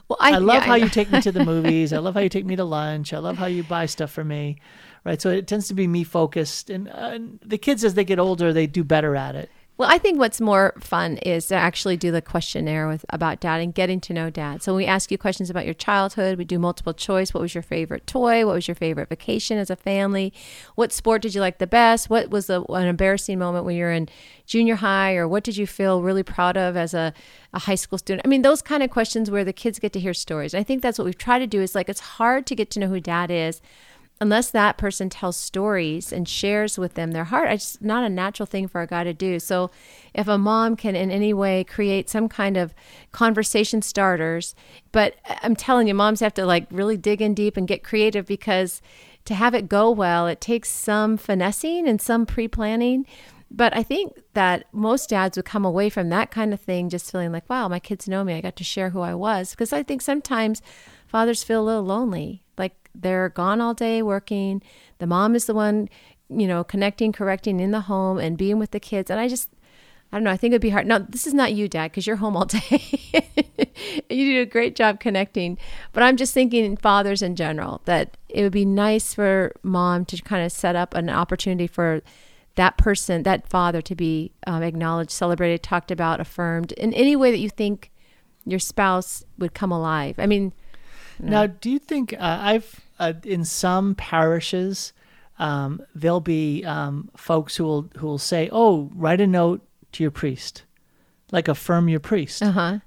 [0.08, 1.92] well, I, love yeah, how I you take me to the movies.
[1.92, 3.12] I love how you take me to lunch.
[3.12, 4.58] I love how you buy stuff for me,
[5.04, 5.20] right?
[5.20, 8.18] So it tends to be me focused, and, uh, and the kids as they get
[8.18, 9.50] older, they do better at it.
[9.80, 13.62] Well, I think what's more fun is to actually do the questionnaire with about dad
[13.62, 14.62] and getting to know dad.
[14.62, 17.32] So we ask you questions about your childhood, we do multiple choice.
[17.32, 18.44] What was your favorite toy?
[18.44, 20.34] What was your favorite vacation as a family?
[20.74, 22.10] What sport did you like the best?
[22.10, 24.10] What was the, an embarrassing moment when you were in
[24.44, 27.14] junior high, or what did you feel really proud of as a,
[27.54, 28.26] a high school student?
[28.26, 30.52] I mean, those kind of questions where the kids get to hear stories.
[30.54, 31.62] I think that's what we've tried to do.
[31.62, 33.62] Is like it's hard to get to know who dad is
[34.20, 38.46] unless that person tells stories and shares with them their heart it's not a natural
[38.46, 39.70] thing for a guy to do so
[40.14, 42.74] if a mom can in any way create some kind of
[43.12, 44.54] conversation starters
[44.92, 48.26] but i'm telling you moms have to like really dig in deep and get creative
[48.26, 48.82] because
[49.24, 53.06] to have it go well it takes some finessing and some pre-planning
[53.50, 57.10] but I think that most dads would come away from that kind of thing just
[57.10, 58.34] feeling like, wow, my kids know me.
[58.34, 59.50] I got to share who I was.
[59.50, 60.62] Because I think sometimes
[61.08, 62.44] fathers feel a little lonely.
[62.56, 64.62] Like they're gone all day working.
[64.98, 65.88] The mom is the one,
[66.28, 69.10] you know, connecting, correcting in the home and being with the kids.
[69.10, 69.50] And I just,
[70.12, 70.30] I don't know.
[70.30, 70.86] I think it'd be hard.
[70.86, 72.82] Now, this is not you, Dad, because you're home all day.
[74.10, 75.56] you do a great job connecting.
[75.92, 80.20] But I'm just thinking, fathers in general, that it would be nice for mom to
[80.22, 82.02] kind of set up an opportunity for
[82.56, 87.30] that person, that father, to be um, acknowledged, celebrated, talked about, affirmed in any way
[87.30, 87.90] that you think
[88.44, 90.16] your spouse would come alive.
[90.18, 90.52] I mean,
[91.22, 94.92] Now, do you think uh, I've uh, in some parishes
[95.40, 99.62] um, there'll be um, folks who will who will say, "Oh, write a note
[99.92, 100.64] to your priest,
[101.32, 102.78] like affirm your priest." uh huh.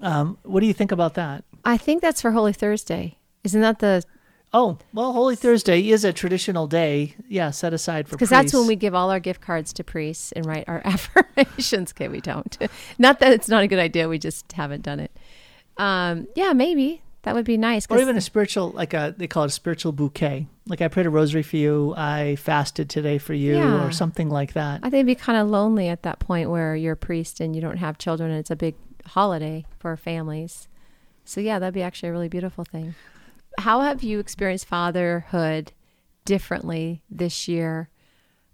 [0.00, 1.44] Um, what do you think about that?
[1.64, 3.18] I think that's for Holy Thursday.
[3.44, 4.04] Isn't that the?
[4.54, 8.66] Oh, well, Holy Thursday is a traditional day, yeah, set aside for Because that's when
[8.66, 11.92] we give all our gift cards to priests and write our affirmations.
[11.92, 12.58] Okay, we don't.
[12.98, 14.08] not that it's not a good idea.
[14.08, 15.10] We just haven't done it.
[15.78, 17.86] Um, yeah, maybe that would be nice.
[17.88, 20.46] Or even a spiritual, like a they call it a spiritual bouquet.
[20.66, 23.84] Like I prayed a rosary for you, I fasted today for you, Yeah.
[23.86, 24.80] or something like that.
[24.82, 27.54] I think it'd be kind of lonely at that point where you're a priest and
[27.54, 28.74] you don't have children and it's a big
[29.06, 30.68] holiday for families.
[31.24, 32.94] So yeah, that'd be actually a really beautiful thing.
[33.58, 35.72] How have you experienced fatherhood
[36.24, 37.88] differently this year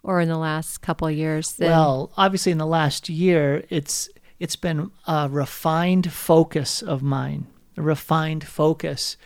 [0.02, 1.52] or in the last couple of years?
[1.52, 4.08] Than, Well, obviously, in the last year, it's
[4.38, 7.46] it's been a refined focus of mine,
[7.78, 9.16] a refined focus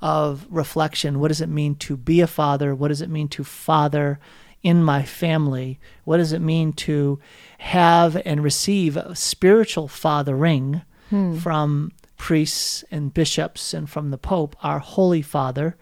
[0.00, 1.20] of reflection.
[1.20, 2.74] What does it mean to be a father?
[2.74, 4.18] What does it mean to father
[4.62, 5.78] in my family?
[6.04, 7.18] What does it mean to
[7.58, 11.36] have and receive spiritual fathering hmm.
[11.36, 15.76] from priests and bishops and from the Pope, our Holy Father?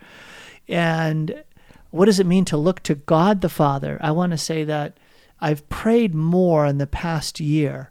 [0.69, 1.45] And
[1.91, 3.99] what does it mean to look to God the Father?
[4.01, 4.99] I want to say that
[5.41, 7.91] I've prayed more in the past year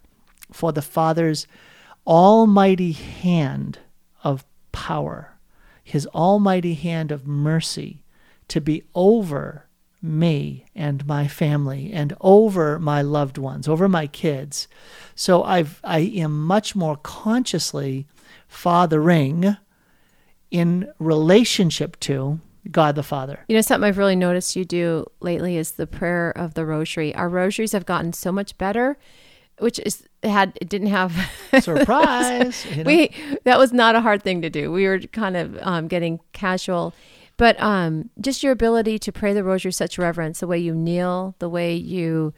[0.52, 1.46] for the Father's
[2.06, 3.78] almighty hand
[4.24, 5.38] of power,
[5.82, 8.02] his almighty hand of mercy
[8.48, 9.66] to be over
[10.00, 14.68] me and my family and over my loved ones, over my kids.
[15.14, 18.06] So I've I am much more consciously
[18.46, 19.56] fathering
[20.50, 22.40] in relationship to
[22.70, 23.44] God the Father.
[23.48, 27.14] You know, something I've really noticed you do lately is the prayer of the rosary.
[27.14, 28.98] Our rosaries have gotten so much better,
[29.58, 31.12] which is had it didn't have
[31.60, 32.66] Surprise!
[32.66, 32.82] you know?
[32.84, 33.10] we
[33.44, 34.72] that was not a hard thing to do.
[34.72, 36.94] We were kind of um, getting casual,
[37.36, 41.34] but um, just your ability to pray the rosary such reverence, the way you kneel,
[41.38, 42.34] the way you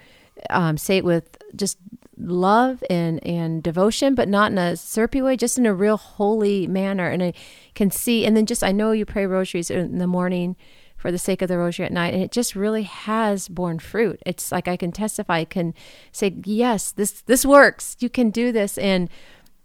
[0.51, 1.79] um, say it with just
[2.19, 6.67] love and and devotion, but not in a syrupy way, just in a real holy
[6.67, 7.09] manner.
[7.09, 7.33] And I
[7.75, 10.57] can see, and then just I know you pray rosaries in the morning
[11.01, 14.21] for the sake of the rosary at night and it just really has borne fruit.
[14.27, 15.73] It's like i can testify i can
[16.13, 17.97] say yes this this works.
[18.01, 18.77] You can do this.
[18.77, 19.09] And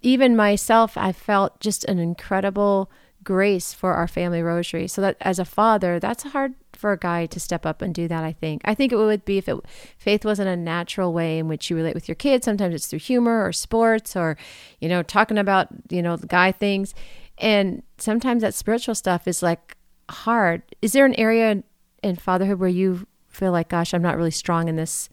[0.01, 2.89] even myself i felt just an incredible
[3.23, 4.87] grace for our family rosary.
[4.87, 8.07] So that as a father that's hard for a guy to step up and do
[8.07, 8.61] that i think.
[8.63, 9.57] I think it would be if it
[9.97, 12.45] faith wasn't a natural way in which you relate with your kids.
[12.45, 14.37] Sometimes it's through humor or sports or
[14.79, 16.95] you know talking about you know guy things.
[17.37, 19.75] And sometimes that spiritual stuff is like
[20.09, 20.63] hard.
[20.81, 21.63] Is there an area
[22.03, 25.09] in fatherhood where you feel like, gosh, I'm not really strong in this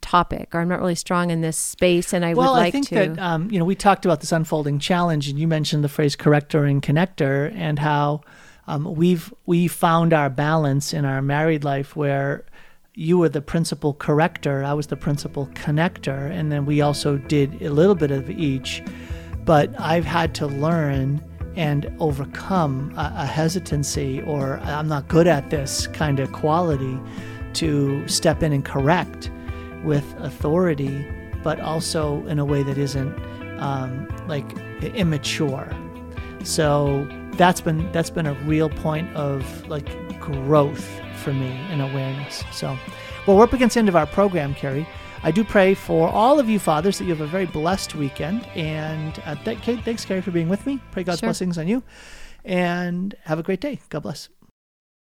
[0.00, 2.70] topic, or I'm not really strong in this space, and I well, would like I
[2.70, 2.94] think to?
[2.94, 6.16] that um, you know we talked about this unfolding challenge, and you mentioned the phrase
[6.16, 8.22] corrector and connector, and how
[8.66, 12.44] um, we've we found our balance in our married life where
[12.94, 17.62] you were the principal corrector, I was the principal connector, and then we also did
[17.62, 18.82] a little bit of each.
[19.44, 21.22] But I've had to learn
[21.58, 26.98] and overcome a, a hesitancy or I'm not good at this kind of quality
[27.54, 29.30] to step in and correct
[29.82, 31.04] with authority,
[31.42, 33.12] but also in a way that isn't
[33.58, 34.46] um, like
[34.82, 35.68] immature.
[36.44, 39.88] So that's been that's been a real point of like
[40.20, 42.44] growth for me and awareness.
[42.52, 42.78] So,
[43.26, 44.86] well, we're up against the end of our program, Kari.
[45.22, 48.44] I do pray for all of you fathers that you have a very blessed weekend.
[48.54, 50.80] And uh, th- Kate, thanks, Kari, for being with me.
[50.92, 51.26] Pray God's Sure.
[51.28, 51.82] blessings on you.
[52.44, 53.80] And have a great day.
[53.90, 54.28] God bless.